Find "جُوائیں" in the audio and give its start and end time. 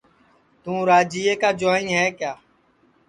1.59-1.93